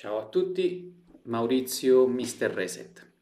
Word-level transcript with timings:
Ciao 0.00 0.16
a 0.16 0.28
tutti, 0.30 1.04
Maurizio 1.24 2.06
Mr. 2.06 2.50
Reset. 2.54 3.12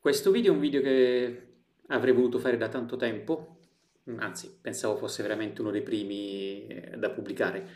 Questo 0.00 0.32
video 0.32 0.50
è 0.50 0.54
un 0.56 0.60
video 0.60 0.82
che 0.82 1.42
avrei 1.86 2.12
voluto 2.12 2.40
fare 2.40 2.56
da 2.56 2.66
tanto 2.68 2.96
tempo, 2.96 3.58
anzi 4.16 4.58
pensavo 4.60 4.96
fosse 4.96 5.22
veramente 5.22 5.60
uno 5.60 5.70
dei 5.70 5.82
primi 5.82 6.66
eh, 6.66 6.96
da 6.96 7.10
pubblicare, 7.10 7.68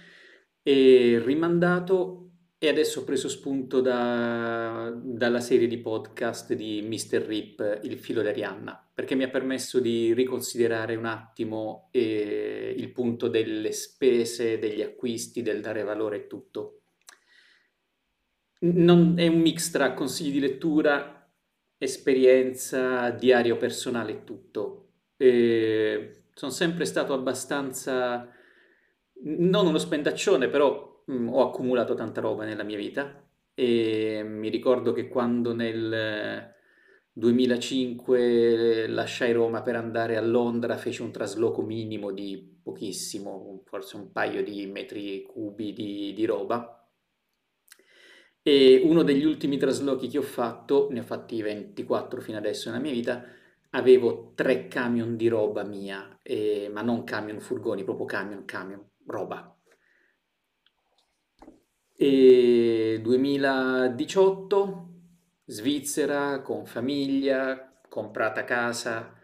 e 0.60 1.22
rimandato 1.24 2.30
e 2.58 2.68
adesso 2.68 3.02
ho 3.02 3.04
preso 3.04 3.28
spunto 3.28 3.80
da- 3.80 4.92
dalla 5.00 5.38
serie 5.38 5.68
di 5.68 5.78
podcast 5.78 6.54
di 6.54 6.82
Mr. 6.82 7.20
Rip, 7.20 7.78
Il 7.84 7.96
filo 8.00 8.22
d'Arianna, 8.22 8.90
perché 8.92 9.14
mi 9.14 9.22
ha 9.22 9.30
permesso 9.30 9.78
di 9.78 10.12
riconsiderare 10.14 10.96
un 10.96 11.04
attimo 11.04 11.90
eh, 11.92 12.74
il 12.76 12.90
punto 12.90 13.28
delle 13.28 13.70
spese, 13.70 14.58
degli 14.58 14.82
acquisti, 14.82 15.42
del 15.42 15.60
dare 15.60 15.84
valore 15.84 16.16
e 16.16 16.26
tutto. 16.26 16.77
Non, 18.60 19.14
è 19.18 19.28
un 19.28 19.40
mix 19.40 19.70
tra 19.70 19.94
consigli 19.94 20.32
di 20.32 20.40
lettura, 20.40 21.30
esperienza, 21.78 23.10
diario 23.10 23.56
personale 23.56 24.12
e 24.12 24.24
tutto. 24.24 24.88
E 25.16 26.24
sono 26.34 26.50
sempre 26.50 26.84
stato 26.84 27.12
abbastanza, 27.12 28.28
non 29.22 29.66
uno 29.66 29.78
spendaccione, 29.78 30.48
però 30.48 31.02
mh, 31.06 31.28
ho 31.28 31.48
accumulato 31.48 31.94
tanta 31.94 32.20
roba 32.20 32.44
nella 32.44 32.64
mia 32.64 32.76
vita 32.76 33.24
e 33.54 34.22
mi 34.24 34.48
ricordo 34.48 34.92
che 34.92 35.08
quando 35.08 35.54
nel 35.54 36.52
2005 37.12 38.88
lasciai 38.88 39.32
Roma 39.32 39.62
per 39.62 39.76
andare 39.76 40.16
a 40.16 40.20
Londra 40.20 40.76
feci 40.76 41.02
un 41.02 41.10
trasloco 41.12 41.62
minimo 41.62 42.12
di 42.12 42.58
pochissimo, 42.62 43.62
forse 43.66 43.96
un 43.96 44.12
paio 44.12 44.42
di 44.44 44.66
metri 44.66 45.22
cubi 45.22 45.72
di, 45.72 46.12
di 46.14 46.24
roba 46.24 46.77
e 48.48 48.80
uno 48.82 49.02
degli 49.02 49.26
ultimi 49.26 49.58
traslochi 49.58 50.08
che 50.08 50.16
ho 50.16 50.22
fatto, 50.22 50.88
ne 50.90 51.00
ho 51.00 51.02
fatti 51.02 51.42
24 51.42 52.22
fino 52.22 52.38
adesso 52.38 52.70
nella 52.70 52.80
mia 52.80 52.92
vita, 52.92 53.22
avevo 53.70 54.32
tre 54.34 54.68
camion 54.68 55.16
di 55.18 55.28
roba 55.28 55.64
mia, 55.64 56.18
eh, 56.22 56.70
ma 56.72 56.80
non 56.80 57.04
camion 57.04 57.40
furgoni, 57.40 57.84
proprio 57.84 58.06
camion, 58.06 58.46
camion, 58.46 58.82
roba. 59.04 59.54
E 61.94 63.00
2018, 63.02 64.86
Svizzera, 65.44 66.40
con 66.40 66.64
famiglia, 66.64 67.80
comprata 67.86 68.44
casa, 68.44 69.14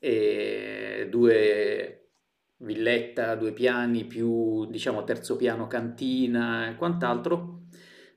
e 0.00 1.06
due 1.08 2.08
villetta, 2.56 3.36
due 3.36 3.52
piani 3.52 4.04
più, 4.04 4.66
diciamo, 4.66 5.04
terzo 5.04 5.36
piano 5.36 5.68
cantina 5.68 6.68
e 6.70 6.74
quant'altro 6.74 7.63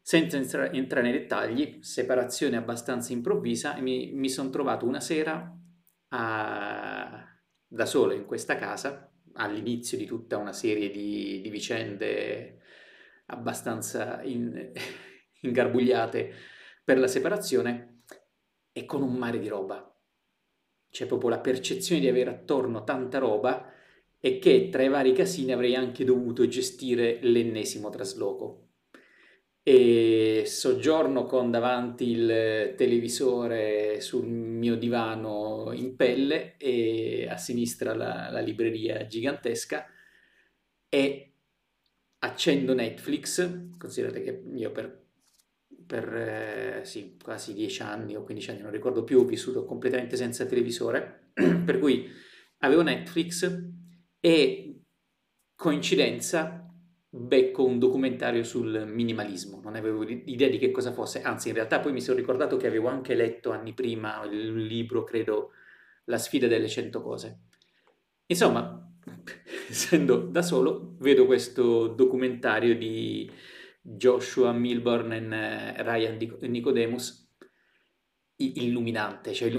senza 0.08 0.38
entra- 0.38 0.72
entrare 0.72 1.10
nei 1.10 1.20
dettagli, 1.20 1.80
separazione 1.82 2.56
abbastanza 2.56 3.12
improvvisa, 3.12 3.76
mi, 3.82 4.14
mi 4.14 4.30
sono 4.30 4.50
trovato 4.50 4.86
una 4.86 5.02
sera 5.02 5.54
a- 6.08 7.26
da 7.68 7.86
solo 7.86 8.14
in 8.14 8.24
questa 8.26 8.56
casa, 8.56 9.12
all'inizio 9.34 9.98
di 9.98 10.06
tutta 10.06 10.38
una 10.38 10.54
serie 10.54 10.90
di, 10.92 11.42
di 11.42 11.50
vicende 11.50 12.62
abbastanza 13.26 14.22
in- 14.24 14.72
ingarbugliate 15.44 16.34
per 16.86 17.00
la 17.00 17.08
separazione, 17.08 18.04
e 18.72 18.86
con 18.86 19.02
un 19.02 19.14
mare 19.14 19.40
di 19.40 19.50
roba. 19.50 19.94
C'è 20.90 21.06
proprio 21.06 21.32
la 21.32 21.40
percezione 21.40 22.00
di 22.00 22.08
avere 22.08 22.30
attorno 22.30 22.86
tanta 22.86 23.18
roba 23.18 23.74
e 24.18 24.40
che 24.40 24.70
tra 24.70 24.84
i 24.84 24.88
vari 24.88 25.12
casini 25.12 25.52
avrei 25.52 25.76
anche 25.76 26.06
dovuto 26.06 26.48
gestire 26.48 27.20
l'ennesimo 27.22 27.90
trasloco 27.90 28.67
e 29.68 30.44
soggiorno 30.46 31.26
con 31.26 31.52
davanti 31.52 32.12
il 32.12 32.74
televisore 32.78 34.00
sul 34.00 34.26
mio 34.26 34.78
divano 34.78 35.74
in 35.74 35.98
pelle 35.98 36.56
e 36.56 37.28
a 37.30 37.36
sinistra 37.36 37.94
la, 37.94 38.30
la 38.32 38.40
libreria 38.40 39.06
gigantesca 39.08 39.86
e 40.88 41.34
accendo 42.20 42.74
Netflix, 42.74 43.76
considerate 43.78 44.22
che 44.22 44.42
io 44.56 44.72
per, 44.72 45.06
per 45.86 46.16
eh, 46.16 46.86
sì, 46.86 47.18
quasi 47.22 47.54
dieci 47.54 47.82
anni 47.82 48.16
o 48.16 48.24
15 48.24 48.52
anni, 48.52 48.62
non 48.62 48.72
ricordo 48.72 49.04
più, 49.04 49.20
ho 49.20 49.26
vissuto 49.26 49.66
completamente 49.66 50.16
senza 50.16 50.46
televisore, 50.46 51.32
per 51.66 51.78
cui 51.80 52.10
avevo 52.60 52.84
Netflix 52.84 53.54
e 54.22 54.82
coincidenza 55.56 56.67
becco 57.18 57.66
un 57.66 57.80
documentario 57.80 58.44
sul 58.44 58.86
minimalismo, 58.88 59.60
non 59.62 59.76
avevo 59.76 60.04
idea 60.04 60.50
di 60.50 60.58
che 60.58 60.72
cosa 60.72 60.94
fosse, 60.94 61.22
anzi 61.22 61.50
in 61.50 61.56
realtà 61.56 61.80
poi 61.80 61.92
mi 61.92 62.02
sono 62.02 62.18
ricordato 62.18 62.58
che 62.58 62.68
avevo 62.68 62.88
anche 62.88 63.16
letto 63.16 63.52
anni 63.52 63.74
prima 63.74 64.24
il 64.24 64.66
libro, 64.66 65.04
credo, 65.04 65.52
La 66.06 66.18
sfida 66.18 66.48
delle 66.48 66.70
cento 66.70 67.02
cose. 67.02 67.40
Insomma, 68.28 68.90
essendo 69.70 70.18
da 70.18 70.42
solo, 70.42 70.96
vedo 71.00 71.26
questo 71.26 71.88
documentario 71.88 72.78
di 72.78 73.30
Joshua 73.82 74.52
Milburn 74.54 75.12
e 75.12 75.76
eh, 75.78 75.84
Ryan 75.84 76.18
Nicodemus, 76.42 77.28
illuminante, 78.38 79.34
cioè 79.34 79.52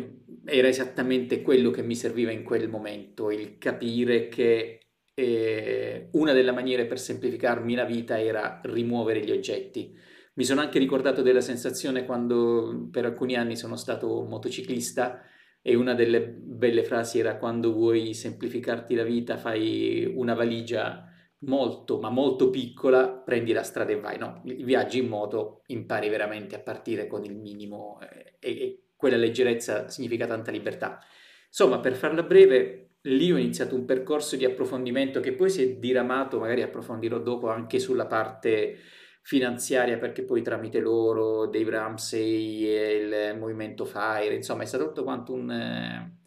era 0.44 0.68
esattamente 0.68 1.42
quello 1.42 1.70
che 1.70 1.82
mi 1.82 1.96
serviva 1.96 2.30
in 2.30 2.44
quel 2.44 2.68
momento, 2.68 3.30
il 3.30 3.58
capire 3.58 4.28
che 4.28 4.87
e 5.18 6.10
una 6.12 6.32
delle 6.32 6.52
maniere 6.52 6.86
per 6.86 7.00
semplificarmi 7.00 7.74
la 7.74 7.84
vita 7.84 8.20
era 8.20 8.60
rimuovere 8.62 9.18
gli 9.18 9.32
oggetti. 9.32 9.92
Mi 10.34 10.44
sono 10.44 10.60
anche 10.60 10.78
ricordato 10.78 11.22
della 11.22 11.40
sensazione 11.40 12.04
quando 12.04 12.86
per 12.88 13.04
alcuni 13.04 13.34
anni 13.34 13.56
sono 13.56 13.74
stato 13.74 14.22
motociclista 14.22 15.20
e 15.60 15.74
una 15.74 15.94
delle 15.94 16.20
belle 16.24 16.84
frasi 16.84 17.18
era 17.18 17.36
quando 17.36 17.72
vuoi 17.72 18.14
semplificarti 18.14 18.94
la 18.94 19.02
vita 19.02 19.36
fai 19.36 20.08
una 20.14 20.34
valigia 20.34 21.04
molto 21.40 21.98
ma 21.98 22.10
molto 22.10 22.48
piccola, 22.48 23.08
prendi 23.08 23.52
la 23.52 23.64
strada 23.64 23.90
e 23.90 23.98
vai. 23.98 24.18
No, 24.18 24.40
viaggi 24.44 25.00
in 25.00 25.08
moto 25.08 25.62
impari 25.66 26.08
veramente 26.08 26.54
a 26.54 26.60
partire 26.60 27.08
con 27.08 27.24
il 27.24 27.34
minimo 27.34 27.98
eh, 28.02 28.36
e, 28.38 28.50
e 28.50 28.82
quella 28.94 29.16
leggerezza 29.16 29.88
significa 29.88 30.28
tanta 30.28 30.52
libertà. 30.52 31.00
Insomma, 31.48 31.80
per 31.80 31.96
farla 31.96 32.22
breve, 32.22 32.87
lì 33.02 33.32
ho 33.32 33.36
iniziato 33.36 33.74
un 33.74 33.84
percorso 33.84 34.36
di 34.36 34.44
approfondimento 34.44 35.20
che 35.20 35.32
poi 35.32 35.50
si 35.50 35.62
è 35.62 35.76
diramato, 35.76 36.38
magari 36.38 36.62
approfondirò 36.62 37.18
dopo, 37.18 37.48
anche 37.48 37.78
sulla 37.78 38.06
parte 38.06 38.78
finanziaria, 39.22 39.98
perché 39.98 40.22
poi 40.24 40.42
tramite 40.42 40.80
loro, 40.80 41.46
Dave 41.46 41.70
Ramsey 41.70 42.66
e 42.66 42.94
il 42.94 43.38
movimento 43.38 43.84
FIRE, 43.84 44.34
insomma 44.34 44.62
è 44.62 44.66
stato 44.66 44.86
tutto 44.86 45.04
quanto 45.04 45.32
un, 45.32 45.50
eh, 45.50 46.18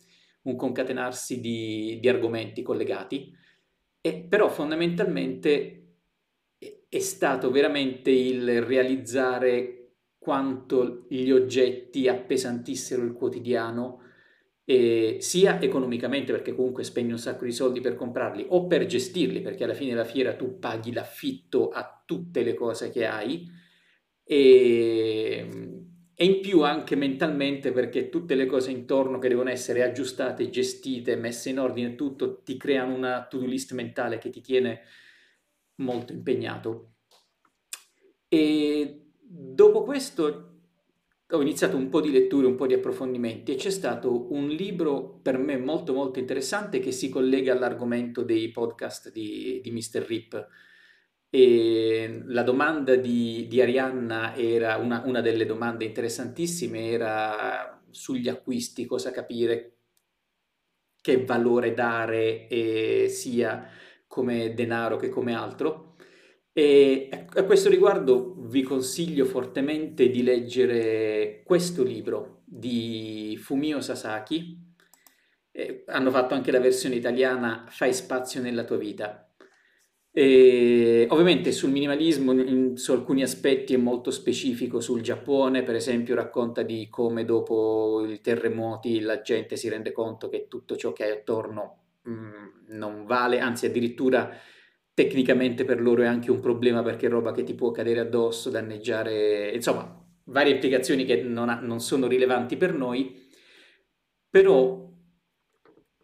un 0.44 0.56
concatenarsi 0.56 1.40
di, 1.40 1.98
di, 2.00 2.08
argomenti 2.08 2.62
collegati, 2.62 3.36
e, 4.00 4.26
però 4.28 4.50
fondamentalmente 4.50 5.78
è 6.88 7.00
stato 7.00 7.52
veramente 7.52 8.12
il 8.12 8.62
realizzare 8.62 9.78
quanto 10.18 11.06
gli 11.10 11.32
oggetti 11.32 12.08
appesantissero 12.08 13.02
il 13.04 13.14
quotidiano, 13.14 14.02
eh, 14.64 15.18
sia 15.20 15.60
economicamente 15.62 16.32
perché 16.32 16.54
comunque 16.54 16.84
spendi 16.84 17.12
un 17.12 17.18
sacco 17.18 17.46
di 17.46 17.52
soldi 17.52 17.82
per 17.82 17.96
comprarli 17.96 18.46
o 18.50 18.68
per 18.68 18.86
gestirli 18.86 19.42
perché 19.42 19.64
alla 19.64 19.74
fine 19.74 19.92
della 19.92 20.06
fiera 20.06 20.36
tu 20.36 20.60
paghi 20.60 20.94
l'affitto 20.94 21.70
a 21.70 22.04
tutte 22.06 22.44
le 22.44 22.54
cose 22.54 22.92
che 22.92 23.06
hai 23.06 23.50
e, 24.24 25.48
e 26.14 26.26
in 26.26 26.42
più 26.42 26.62
anche 26.62 26.96
mentalmente 26.96 27.72
perché 27.72 28.10
tutte 28.10 28.36
le 28.36 28.46
cose 28.46 28.72
intorno 28.72 29.18
che 29.18 29.28
devono 29.28 29.50
essere 29.50 29.84
aggiustate, 29.84 30.50
gestite, 30.50 31.16
messe 31.16 31.50
in 31.50 31.60
ordine 31.60 31.96
tutto 31.96 32.42
ti 32.44 32.56
creano 32.58 32.94
una 32.94 33.26
to-do 33.26 33.46
list 33.46 33.74
mentale 33.74 34.20
che 34.20 34.30
ti 34.30 34.42
tiene 34.42 34.82
molto 35.78 36.14
impegnato. 36.14 36.94
E 38.28 39.08
dopo 39.20 39.84
questo 39.84 40.51
ho 41.32 41.42
iniziato 41.42 41.78
un 41.78 41.90
po' 41.90 42.02
di 42.02 42.12
letture, 42.12 42.48
un 42.48 42.56
po' 42.56 42.68
di 42.68 42.74
approfondimenti 42.74 43.54
e 43.54 43.56
c'è 43.56 43.70
stato 43.70 44.34
un 44.34 44.50
libro 44.50 45.20
per 45.22 45.38
me 45.38 45.58
molto 45.58 45.94
molto 45.94 46.20
interessante 46.20 46.80
che 46.80 46.92
si 46.92 47.10
collega 47.10 47.54
all'argomento 47.54 48.24
dei 48.24 48.52
podcast 48.52 49.12
di, 49.12 49.62
di 49.64 49.72
Mr. 49.72 50.02
Rip. 50.06 50.48
E 51.30 52.24
la 52.26 52.44
domanda 52.44 52.96
di, 52.96 53.48
di 53.48 53.62
Arianna 53.62 54.36
era 54.36 54.76
una, 54.76 55.04
una, 55.06 55.22
delle 55.22 55.46
domande 55.46 55.86
interessantissime, 55.86 56.90
era 56.90 57.82
sugli 57.90 58.28
acquisti, 58.28 58.86
cosa 58.86 59.12
capire, 59.12 59.78
che 61.02 61.24
valore 61.24 61.74
dare 61.74 62.48
eh, 62.50 63.08
sia 63.10 63.66
come 64.08 64.54
denaro 64.54 64.98
che 64.98 65.08
come 65.08 65.34
altro. 65.34 65.96
E 66.52 67.10
a 67.34 67.44
questo 67.46 67.70
riguardo 67.70 68.36
vi 68.52 68.64
consiglio 68.64 69.24
fortemente 69.24 70.10
di 70.10 70.24
leggere 70.24 71.42
questo 71.46 71.84
libro 71.84 72.42
di 72.44 73.40
Fumio 73.42 73.80
Sasaki. 73.80 74.60
Eh, 75.54 75.84
hanno 75.88 76.12
fatto 76.12 76.34
anche 76.34 76.52
la 76.52 76.60
versione 76.60 76.96
italiana 76.96 77.66
Fai 77.70 77.94
spazio 77.94 78.42
nella 78.42 78.66
tua 78.66 78.76
vita. 78.78 79.26
E 80.14 81.08
ovviamente 81.10 81.54
sul 81.54 81.72
minimalismo, 81.72 82.34
in- 82.34 82.76
su 82.76 82.92
alcuni 82.92 83.22
aspetti 83.24 83.74
è 83.74 83.78
molto 83.78 84.12
specifico 84.12 84.82
sul 84.82 85.00
Giappone, 85.00 85.64
per 85.64 85.76
esempio 85.76 86.16
racconta 86.16 86.62
di 86.64 86.90
come 86.90 87.24
dopo 87.24 88.06
i 88.06 88.20
terremoti 88.20 89.00
la 89.00 89.22
gente 89.22 89.56
si 89.56 89.70
rende 89.70 89.94
conto 89.94 90.28
che 90.28 90.48
tutto 90.50 90.76
ciò 90.76 90.92
che 90.92 91.06
hai 91.06 91.12
attorno 91.12 91.84
mm, 92.10 92.34
non 92.72 93.06
vale, 93.06 93.40
anzi 93.40 93.68
addirittura 93.68 94.30
tecnicamente 94.94 95.64
per 95.66 95.82
loro 95.82 96.04
è 96.04 96.06
anche 96.06 96.32
un 96.32 96.40
problema 96.40 96.82
perché 96.84 97.08
è 97.08 97.10
roba 97.10 97.32
che 97.32 97.44
ti 97.44 97.54
può 97.54 97.72
cadere 97.72 98.02
addosso, 98.02 98.50
danneggiare, 98.50 99.52
insomma, 99.52 99.98
varie 100.26 100.54
implicazioni 100.54 101.06
che 101.06 101.22
non, 101.22 101.50
ha- 101.50 101.60
non 101.60 101.80
sono 101.80 102.08
rilevanti 102.08 102.58
per 102.58 102.74
noi, 102.74 103.28
però 104.30 104.90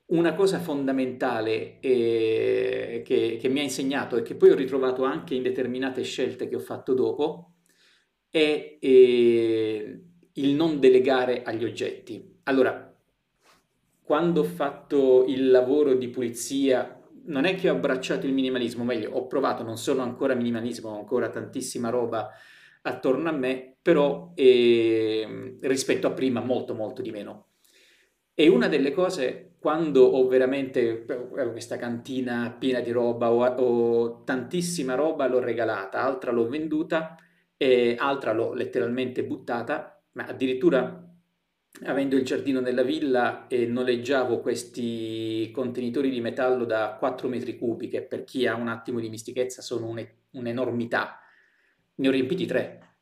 una 0.07 0.33
cosa 0.35 0.59
fondamentale 0.59 1.79
eh, 1.79 3.01
che, 3.05 3.37
che 3.39 3.49
mi 3.49 3.59
ha 3.59 3.63
insegnato 3.63 4.15
e 4.17 4.21
che 4.21 4.35
poi 4.35 4.51
ho 4.51 4.55
ritrovato 4.55 5.03
anche 5.03 5.35
in 5.35 5.43
determinate 5.43 6.03
scelte 6.03 6.47
che 6.47 6.55
ho 6.55 6.59
fatto 6.59 6.93
dopo 6.93 7.55
è 8.29 8.77
eh, 8.79 10.01
il 10.33 10.53
non 10.53 10.79
delegare 10.79 11.43
agli 11.43 11.65
oggetti. 11.65 12.39
Allora, 12.43 12.83
quando 14.01 14.41
ho 14.41 14.45
fatto 14.45 15.25
il 15.27 15.49
lavoro 15.49 15.93
di 15.95 16.07
pulizia, 16.07 16.96
non 17.27 17.45
è 17.45 17.55
che 17.55 17.69
ho 17.69 17.75
abbracciato 17.75 18.25
il 18.25 18.33
minimalismo, 18.33 18.83
meglio, 18.83 19.11
ho 19.11 19.27
provato, 19.27 19.63
non 19.63 19.77
sono 19.77 20.01
ancora 20.01 20.33
minimalismo, 20.33 20.89
ho 20.89 20.97
ancora 20.97 21.29
tantissima 21.29 21.89
roba 21.89 22.29
attorno 22.81 23.29
a 23.29 23.31
me, 23.31 23.77
però 23.81 24.31
eh, 24.35 25.57
rispetto 25.61 26.07
a 26.07 26.11
prima 26.11 26.41
molto 26.41 26.73
molto 26.73 27.01
di 27.01 27.11
meno. 27.11 27.47
E 28.33 28.47
una 28.47 28.67
delle 28.67 28.91
cose, 28.91 29.55
quando 29.59 30.03
ho 30.03 30.27
veramente 30.27 31.05
eh, 31.05 31.51
questa 31.51 31.77
cantina 31.77 32.55
piena 32.57 32.79
di 32.79 32.91
roba, 32.91 33.31
ho, 33.31 33.43
ho 33.45 34.23
tantissima 34.23 34.95
roba, 34.95 35.27
l'ho 35.27 35.39
regalata, 35.39 36.01
altra 36.01 36.31
l'ho 36.31 36.47
venduta 36.47 37.15
e 37.57 37.95
altra 37.97 38.31
l'ho 38.33 38.53
letteralmente 38.53 39.23
buttata, 39.25 40.01
ma 40.13 40.25
addirittura 40.25 41.06
avendo 41.83 42.15
il 42.15 42.23
giardino 42.23 42.59
nella 42.59 42.83
villa 42.83 43.47
e 43.47 43.65
noleggiavo 43.65 44.39
questi 44.39 45.49
contenitori 45.53 46.09
di 46.09 46.21
metallo 46.21 46.65
da 46.65 46.95
4 46.97 47.27
metri 47.27 47.57
cubi, 47.57 47.87
che 47.87 48.01
per 48.01 48.23
chi 48.23 48.47
ha 48.47 48.55
un 48.55 48.67
attimo 48.67 48.99
di 48.99 49.09
mistichezza 49.09 49.61
sono 49.61 49.93
un'enormità. 50.31 51.19
Ne 51.95 52.07
ho 52.07 52.11
riempiti 52.11 52.45
tre, 52.45 52.95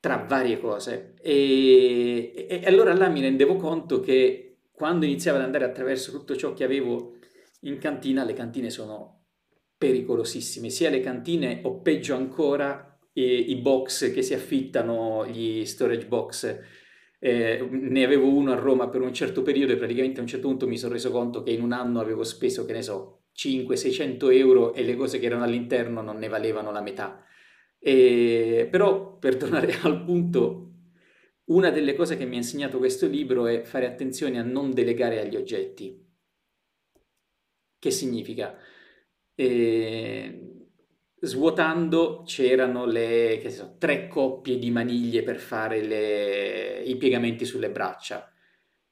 tra 0.00 0.24
varie 0.26 0.58
cose. 0.58 1.14
E, 1.20 2.32
e, 2.48 2.60
e 2.62 2.66
allora 2.66 2.94
là 2.94 3.08
mi 3.08 3.20
rendevo 3.20 3.56
conto 3.56 4.00
che 4.00 4.58
quando 4.72 5.04
iniziavo 5.04 5.38
ad 5.38 5.44
andare 5.44 5.64
attraverso 5.64 6.10
tutto 6.10 6.36
ciò 6.36 6.52
che 6.52 6.64
avevo 6.64 7.16
in 7.60 7.78
cantina, 7.78 8.24
le 8.24 8.34
cantine 8.34 8.70
sono 8.70 9.24
pericolosissime, 9.76 10.70
sia 10.70 10.90
le 10.90 11.00
cantine 11.00 11.60
o 11.64 11.80
peggio 11.80 12.14
ancora 12.14 12.98
i, 13.14 13.50
i 13.50 13.56
box 13.56 14.12
che 14.12 14.22
si 14.22 14.34
affittano, 14.34 15.26
gli 15.26 15.64
storage 15.64 16.06
box. 16.06 16.60
Eh, 17.26 17.60
ne 17.68 18.04
avevo 18.04 18.28
uno 18.32 18.52
a 18.52 18.54
Roma 18.54 18.88
per 18.88 19.00
un 19.00 19.12
certo 19.12 19.42
periodo 19.42 19.72
e 19.72 19.76
praticamente 19.76 20.20
a 20.20 20.22
un 20.22 20.28
certo 20.28 20.46
punto 20.46 20.68
mi 20.68 20.78
sono 20.78 20.92
reso 20.92 21.10
conto 21.10 21.42
che 21.42 21.50
in 21.50 21.60
un 21.60 21.72
anno 21.72 21.98
avevo 21.98 22.22
speso, 22.22 22.64
che 22.64 22.72
ne 22.72 22.82
so, 22.82 23.24
500-600 23.32 24.32
euro 24.32 24.72
e 24.72 24.84
le 24.84 24.94
cose 24.94 25.18
che 25.18 25.26
erano 25.26 25.42
all'interno 25.42 26.02
non 26.02 26.18
ne 26.18 26.28
valevano 26.28 26.70
la 26.70 26.80
metà. 26.80 27.24
E, 27.80 28.68
però 28.70 29.18
per 29.18 29.34
tornare 29.38 29.76
al 29.82 30.04
punto, 30.04 30.70
una 31.46 31.70
delle 31.70 31.96
cose 31.96 32.16
che 32.16 32.26
mi 32.26 32.34
ha 32.34 32.38
insegnato 32.38 32.78
questo 32.78 33.08
libro 33.08 33.48
è 33.48 33.62
fare 33.64 33.86
attenzione 33.86 34.38
a 34.38 34.42
non 34.44 34.72
delegare 34.72 35.20
agli 35.20 35.34
oggetti. 35.34 36.00
Che 37.78 37.90
significa? 37.90 38.56
Eh, 39.34 40.55
svuotando 41.26 42.22
c'erano 42.24 42.86
le 42.86 43.42
so, 43.50 43.76
tre 43.78 44.08
coppie 44.08 44.58
di 44.58 44.70
maniglie 44.70 45.22
per 45.22 45.36
fare 45.38 45.82
le, 45.82 46.82
i 46.84 46.96
piegamenti 46.96 47.44
sulle 47.44 47.70
braccia. 47.70 48.30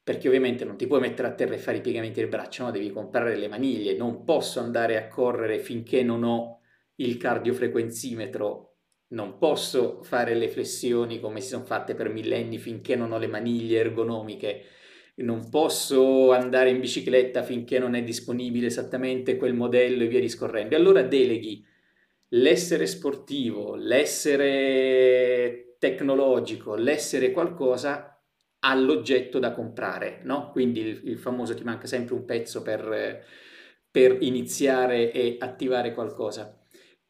Perché 0.03 0.29
ovviamente 0.29 0.65
non 0.67 0.77
ti 0.77 0.87
puoi 0.87 1.01
mettere 1.01 1.29
a 1.29 1.33
terra 1.33 1.55
e 1.55 1.59
fare 1.59 1.79
i 1.79 1.81
piegamenti 1.81 2.17
delle 2.17 2.29
braccia, 2.29 2.65
no? 2.65 2.71
Devi 2.71 2.91
comprare 2.91 3.37
le 3.37 3.49
maniglie. 3.49 3.97
Non 3.97 4.25
posso 4.25 4.61
andare 4.61 4.99
a 4.99 5.09
correre 5.09 5.59
finché 5.59 6.03
non 6.03 6.25
ho 6.25 6.61
il 6.97 7.17
cardiofrequenzimetro 7.17 8.75
non 9.15 9.39
posso 9.39 10.03
fare 10.03 10.35
le 10.35 10.49
flessioni 10.49 11.21
come 11.21 11.41
si 11.41 11.49
sono 11.49 11.65
fatte 11.65 11.95
per 11.95 12.11
millenni 12.11 12.59
finché 12.59 12.97
non 12.97 13.13
ho 13.13 13.19
le 13.19 13.29
maniglie 13.29 13.79
ergonomiche, 13.79 14.63
non 15.17 15.49
posso 15.49 16.33
andare 16.33 16.71
in 16.71 16.81
bicicletta 16.81 17.43
finché 17.43 17.79
non 17.79 17.95
è 17.95 18.03
disponibile 18.03 18.67
esattamente 18.67 19.37
quel 19.37 19.55
modello 19.55 20.03
e 20.03 20.09
via 20.09 20.21
discorrendo. 20.21 20.75
E 20.75 20.79
allora 20.79 21.03
deleghi 21.03 21.65
l'essere 22.35 22.87
sportivo, 22.87 23.75
l'essere 23.75 25.77
tecnologico, 25.79 26.75
l'essere 26.75 27.31
qualcosa 27.31 28.11
all'oggetto 28.61 29.39
da 29.39 29.53
comprare, 29.53 30.21
no? 30.25 30.51
Quindi 30.51 30.81
il, 30.81 31.01
il, 31.05 31.19
famoso 31.19 31.55
ti 31.55 31.65
manca 31.65 31.87
sempre 31.87 32.15
un 32.15 32.25
pezzo 32.25 32.63
per, 32.63 33.23
per 33.91 34.17
iniziare 34.23 35.13
e 35.13 35.37
attivare 35.39 35.93
qualcosa. 35.93 36.59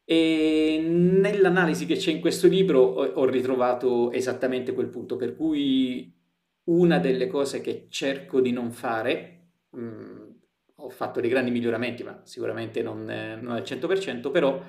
E 0.03 0.83
nell'analisi 0.85 1.85
che 1.85 1.95
c'è 1.95 2.11
in 2.11 2.19
questo 2.19 2.47
libro 2.47 2.81
ho, 2.81 3.25
ritrovato 3.25 4.11
esattamente 4.11 4.73
quel 4.73 4.89
punto, 4.89 5.15
per 5.15 5.35
cui 5.35 6.13
una 6.65 6.99
delle 6.99 7.27
cose 7.27 7.61
che 7.61 7.87
cerco 7.89 8.41
di 8.41 8.51
non 8.51 8.71
fare, 8.71 9.53
mh, 9.69 9.79
mm, 9.79 10.29
ho 10.75 10.89
fatto 10.89 11.21
dei 11.21 11.29
grandi 11.29 11.51
miglioramenti, 11.51 12.03
ma 12.03 12.21
sicuramente 12.25 12.83
non, 12.83 13.05
non 13.05 13.53
al 13.53 13.63
100%, 13.63 14.29
però 14.29 14.61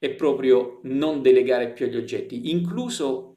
è 0.00 0.10
proprio 0.14 0.80
non 0.84 1.20
delegare 1.20 1.72
più 1.72 1.84
agli 1.84 1.96
oggetti, 1.96 2.50
incluso 2.50 3.36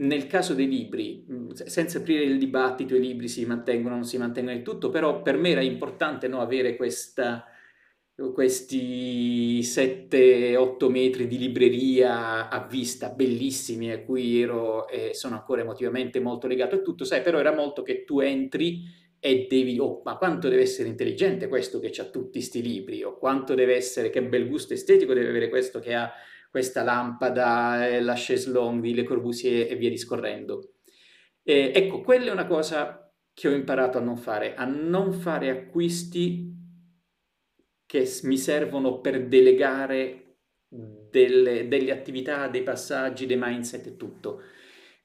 nel 0.00 0.26
caso 0.26 0.54
dei 0.54 0.68
libri, 0.68 1.24
mm, 1.30 1.50
senza 1.52 1.98
aprire 1.98 2.24
il 2.24 2.38
dibattito, 2.38 2.96
i 2.96 3.00
libri 3.00 3.28
si 3.28 3.46
mantengono, 3.46 3.94
non 3.94 4.04
si 4.04 4.18
mantengono 4.18 4.56
e 4.56 4.62
tutto, 4.62 4.90
però 4.90 5.22
per 5.22 5.36
me 5.36 5.50
era 5.50 5.62
importante 5.62 6.26
no, 6.26 6.40
avere 6.40 6.74
questa 6.74 7.44
questi 8.34 9.62
7-8 9.62 10.90
metri 10.90 11.26
di 11.26 11.38
libreria 11.38 12.50
a 12.50 12.66
vista, 12.66 13.08
bellissimi, 13.08 13.90
a 13.92 14.02
cui 14.02 14.42
ero 14.42 14.86
e 14.88 15.14
sono 15.14 15.36
ancora 15.36 15.62
emotivamente 15.62 16.20
molto 16.20 16.46
legato 16.46 16.76
e 16.76 16.82
tutto, 16.82 17.04
sai, 17.04 17.22
però 17.22 17.38
era 17.38 17.54
molto 17.54 17.82
che 17.82 18.04
tu 18.04 18.20
entri 18.20 18.82
e 19.20 19.46
devi, 19.48 19.78
oh, 19.78 20.00
ma 20.02 20.16
quanto 20.16 20.48
deve 20.48 20.62
essere 20.62 20.88
intelligente 20.88 21.46
questo 21.46 21.78
che 21.78 21.92
ha 22.00 22.04
tutti 22.04 22.38
questi 22.38 22.62
libri, 22.62 23.02
o 23.02 23.18
quanto 23.18 23.54
deve 23.54 23.76
essere, 23.76 24.08
che 24.08 24.22
bel 24.22 24.48
gusto 24.48 24.72
estetico 24.72 25.12
deve 25.12 25.28
avere 25.28 25.50
questo 25.50 25.78
che 25.78 25.94
ha 25.94 26.10
questa 26.50 26.82
lampada, 26.82 27.86
eh, 27.86 28.00
la 28.00 28.14
chaise 28.16 28.50
longue 28.50 28.88
di 28.88 28.94
Le 28.94 29.04
Corbusier 29.04 29.70
e 29.70 29.76
via 29.76 29.90
discorrendo. 29.90 30.72
E, 31.42 31.70
ecco, 31.74 32.00
quella 32.00 32.30
è 32.30 32.32
una 32.32 32.46
cosa 32.46 33.12
che 33.32 33.48
ho 33.48 33.52
imparato 33.52 33.98
a 33.98 34.00
non 34.00 34.16
fare, 34.16 34.54
a 34.54 34.64
non 34.64 35.12
fare 35.12 35.50
acquisti 35.50 36.56
che 37.86 38.20
mi 38.22 38.38
servono 38.38 39.00
per 39.00 39.26
delegare 39.26 40.36
delle, 40.68 41.68
delle 41.68 41.90
attività, 41.90 42.48
dei 42.48 42.62
passaggi, 42.62 43.26
dei 43.26 43.38
mindset 43.38 43.86
e 43.86 43.96
tutto. 43.96 44.42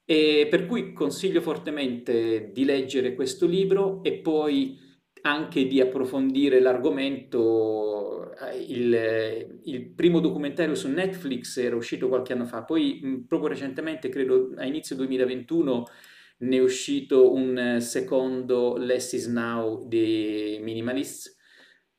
E 0.05 0.47
per 0.49 0.67
cui 0.67 0.93
consiglio 0.93 1.41
fortemente 1.41 2.51
di 2.53 2.63
leggere 2.63 3.15
questo 3.15 3.47
libro 3.47 4.03
e 4.03 4.19
poi 4.19 4.77
anche 5.21 5.65
di 5.65 5.81
approfondire 5.81 6.59
l'argomento. 6.59 8.31
Il, 8.67 9.59
il, 9.63 9.93
primo 9.93 10.19
documentario 10.19 10.75
su 10.75 10.89
Netflix 10.89 11.57
era 11.57 11.75
uscito 11.75 12.07
qualche 12.09 12.33
anno 12.33 12.45
fa, 12.45 12.63
poi 12.63 13.23
proprio 13.27 13.49
recentemente, 13.49 14.09
credo 14.09 14.51
a 14.57 14.65
inizio 14.65 14.95
2021, 14.97 15.85
ne 16.39 16.57
è 16.57 16.59
uscito 16.59 17.33
un 17.33 17.77
secondo 17.79 18.75
Less 18.77 19.13
is 19.13 19.27
Now 19.27 19.87
di 19.87 20.59
Minimalists 20.61 21.34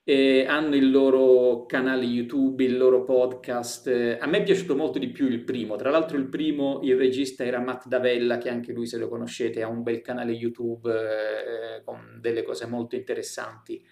eh, 0.09 0.47
hanno 0.47 0.77
il 0.77 0.89
loro 0.93 1.67
canale 1.67 2.05
YouTube, 2.05 2.63
il 2.63 2.77
loro 2.77 3.03
podcast. 3.03 3.89
A 4.21 4.25
me 4.29 4.39
è 4.39 4.43
piaciuto 4.45 4.77
molto 4.77 5.01
di 5.01 5.09
più 5.09 5.27
il 5.27 5.43
primo. 5.43 5.75
Tra 5.75 5.91
l'altro, 5.91 6.17
il 6.17 6.29
primo, 6.29 6.79
il 6.85 6.97
regista 6.97 7.43
era 7.43 7.59
Matt 7.59 7.89
Davella, 7.89 8.39
che 8.39 8.49
anche 8.49 8.73
lui, 8.73 8.87
se 8.87 8.99
lo 8.99 9.09
conoscete, 9.09 9.65
ha 9.65 9.69
un 9.69 9.83
bel 9.83 10.03
canale 10.03 10.31
YouTube 10.31 10.89
eh, 10.93 11.83
con 11.83 12.19
delle 12.21 12.45
cose 12.45 12.67
molto 12.67 12.95
interessanti. 12.95 13.85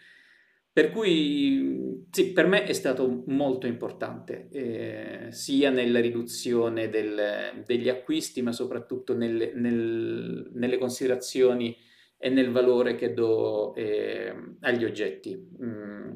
Per 0.72 0.92
cui, 0.92 2.06
sì, 2.12 2.30
per 2.32 2.46
me 2.46 2.62
è 2.62 2.72
stato 2.74 3.24
molto 3.26 3.66
importante, 3.66 4.48
eh, 4.52 5.32
sia 5.32 5.70
nella 5.70 6.00
riduzione 6.00 6.88
del, 6.90 7.64
degli 7.66 7.88
acquisti, 7.88 8.40
ma 8.40 8.52
soprattutto 8.52 9.16
nel, 9.16 9.50
nel, 9.56 10.48
nelle 10.52 10.78
considerazioni 10.78 11.76
e 12.24 12.30
nel 12.30 12.50
valore 12.50 12.94
che 12.94 13.12
do 13.12 13.74
eh, 13.74 14.34
agli 14.60 14.86
oggetti. 14.86 15.36
Mm, 15.62 16.10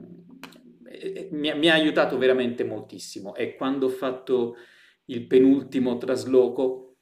mi, 1.33 1.55
mi, 1.55 1.69
ha 1.69 1.75
aiutato 1.75 2.17
veramente 2.17 2.65
moltissimo 2.65 3.35
e 3.35 3.57
quando 3.57 3.85
ho 3.85 3.91
fatto 3.91 4.57
il 5.05 5.27
penultimo 5.27 5.99
trasloco 5.99 6.97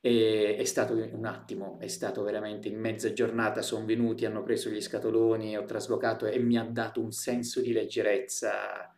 eh, 0.00 0.54
è 0.56 0.62
stato 0.62 0.94
un 0.94 1.24
attimo, 1.24 1.80
è 1.80 1.88
stato 1.88 2.22
veramente 2.22 2.68
in 2.68 2.78
mezza 2.78 3.12
giornata, 3.12 3.62
sono 3.62 3.84
venuti, 3.84 4.26
hanno 4.26 4.44
preso 4.44 4.70
gli 4.70 4.80
scatoloni, 4.80 5.56
ho 5.56 5.64
traslocato 5.64 6.26
e 6.26 6.38
mi 6.38 6.56
ha 6.56 6.62
dato 6.62 7.00
un 7.00 7.10
senso 7.10 7.60
di 7.60 7.72
leggerezza 7.72 8.96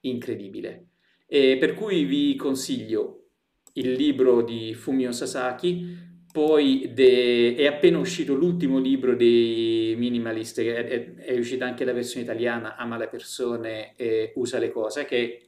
incredibile. 0.00 0.88
E 1.26 1.56
per 1.58 1.72
cui 1.72 2.04
vi 2.04 2.36
consiglio 2.36 3.28
il 3.72 3.92
libro 3.92 4.42
di 4.42 4.74
Fumio 4.74 5.10
Sasaki, 5.10 6.05
poi 6.36 6.90
de... 6.92 7.54
è 7.54 7.64
appena 7.64 7.96
uscito 7.96 8.34
l'ultimo 8.34 8.78
libro 8.78 9.16
dei 9.16 9.94
minimalist, 9.96 10.60
è, 10.60 10.84
è, 10.84 11.14
è, 11.14 11.38
uscita 11.38 11.64
anche 11.64 11.82
la 11.86 11.94
versione 11.94 12.24
italiana, 12.24 12.76
Ama 12.76 12.98
le 12.98 13.08
persone 13.08 13.94
e 13.96 14.32
usa 14.34 14.58
le 14.58 14.70
cose, 14.70 15.06
che 15.06 15.46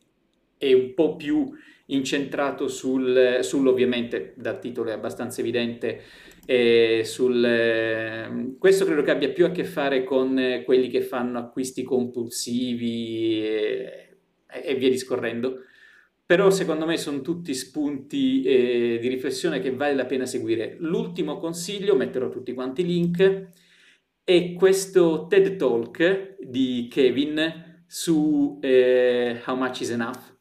è 0.57 0.73
un 0.73 0.95
po' 0.95 1.17
più 1.17 1.53
incentrato 1.89 2.69
sul, 2.69 3.41
sul 3.43 3.67
ovviamente 3.67 4.33
dal 4.35 4.59
titolo 4.61 4.89
è 4.89 4.95
abbastanza 4.95 5.43
evidente, 5.43 6.01
eh, 6.47 7.03
sul, 7.05 7.45
eh, 7.45 8.55
questo 8.59 8.87
credo 8.87 9.03
che 9.03 9.11
abbia 9.11 9.29
più 9.29 9.45
a 9.45 9.51
che 9.51 9.65
fare 9.65 10.05
con 10.05 10.39
eh, 10.39 10.63
quelli 10.65 10.89
che 10.89 11.03
fanno 11.03 11.39
acquisti 11.39 11.83
compulsivi 11.83 13.45
e, 13.45 14.17
e 14.47 14.75
via 14.77 14.89
discorrendo. 14.89 15.65
Però 16.29 16.51
secondo 16.51 16.85
me 16.85 16.99
sono 16.99 17.23
tutti 17.23 17.55
spunti 17.55 18.43
eh, 18.43 18.99
di 19.01 19.09
riflessione 19.09 19.61
che 19.61 19.75
vale 19.75 19.95
la 19.95 20.05
pena 20.05 20.27
seguire. 20.27 20.77
L'ultimo 20.79 21.39
consiglio, 21.39 21.97
metterò 21.97 22.29
tutti 22.29 22.53
quanti 22.53 22.83
i 22.83 22.87
link, 22.87 23.49
è 24.23 24.53
questo 24.53 25.27
TED 25.27 25.57
Talk 25.57 26.37
di 26.39 26.87
Kevin 26.91 27.83
su 27.87 28.59
eh, 28.61 29.41
How 29.47 29.57
Much 29.57 29.81
is 29.81 29.91
Enough 29.91 30.37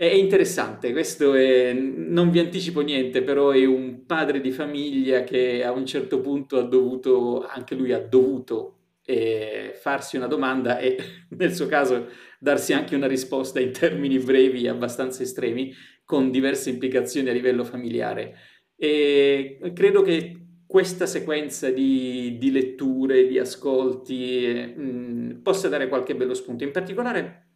è 0.00 0.06
interessante, 0.06 0.92
questo 0.92 1.34
è, 1.34 1.74
non 1.74 2.30
vi 2.30 2.38
anticipo 2.38 2.80
niente, 2.80 3.20
però 3.22 3.50
è 3.50 3.66
un 3.66 4.06
padre 4.06 4.40
di 4.40 4.50
famiglia 4.50 5.24
che 5.24 5.62
a 5.62 5.72
un 5.72 5.84
certo 5.84 6.22
punto 6.22 6.56
ha 6.56 6.62
dovuto, 6.62 7.46
anche 7.46 7.74
lui 7.74 7.92
ha 7.92 7.98
dovuto 7.98 8.79
eh, 9.10 9.72
farsi 9.74 10.16
una 10.16 10.28
domanda 10.28 10.78
e 10.78 10.96
nel 11.36 11.52
suo 11.52 11.66
caso 11.66 12.08
darsi 12.38 12.72
anche 12.72 12.94
una 12.94 13.08
risposta 13.08 13.58
in 13.58 13.72
termini 13.72 14.18
brevi 14.18 14.68
abbastanza 14.68 15.22
estremi, 15.24 15.74
con 16.04 16.30
diverse 16.30 16.70
implicazioni 16.70 17.28
a 17.28 17.32
livello 17.32 17.64
familiare. 17.64 18.36
E 18.76 19.58
credo 19.74 20.02
che 20.02 20.36
questa 20.66 21.06
sequenza 21.06 21.70
di, 21.70 22.38
di 22.38 22.52
letture, 22.52 23.26
di 23.26 23.38
ascolti, 23.38 24.44
eh, 24.44 24.66
mh, 24.66 25.40
possa 25.42 25.68
dare 25.68 25.88
qualche 25.88 26.14
bello 26.14 26.34
spunto. 26.34 26.62
In 26.62 26.70
particolare 26.70 27.46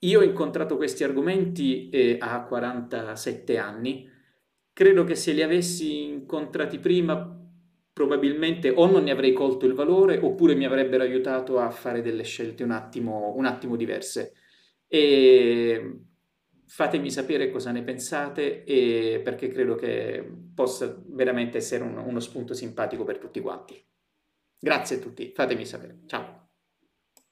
io 0.00 0.20
ho 0.20 0.24
incontrato 0.24 0.76
questi 0.76 1.04
argomenti 1.04 1.88
eh, 1.88 2.16
a 2.18 2.44
47 2.44 3.56
anni, 3.58 4.08
credo 4.72 5.04
che 5.04 5.14
se 5.14 5.32
li 5.32 5.42
avessi 5.42 6.04
incontrati 6.04 6.78
prima 6.78 7.37
probabilmente 7.98 8.70
o 8.70 8.86
non 8.86 9.02
ne 9.02 9.10
avrei 9.10 9.32
colto 9.32 9.66
il 9.66 9.72
valore 9.72 10.18
oppure 10.18 10.54
mi 10.54 10.64
avrebbero 10.64 11.02
aiutato 11.02 11.58
a 11.58 11.68
fare 11.68 12.00
delle 12.00 12.22
scelte 12.22 12.62
un 12.62 12.70
attimo, 12.70 13.34
un 13.34 13.44
attimo 13.44 13.74
diverse. 13.74 14.34
E 14.86 15.98
fatemi 16.64 17.10
sapere 17.10 17.50
cosa 17.50 17.72
ne 17.72 17.82
pensate 17.82 18.62
perché 19.24 19.48
credo 19.48 19.74
che 19.74 20.24
possa 20.54 20.96
veramente 21.08 21.58
essere 21.58 21.82
un, 21.82 21.96
uno 21.96 22.20
spunto 22.20 22.54
simpatico 22.54 23.02
per 23.02 23.18
tutti 23.18 23.40
quanti. 23.40 23.84
Grazie 24.60 24.96
a 24.96 25.00
tutti, 25.00 25.32
fatemi 25.34 25.66
sapere. 25.66 26.02
Ciao. 26.06 26.37